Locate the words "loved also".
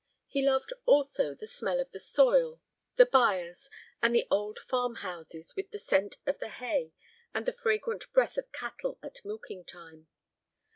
0.43-1.35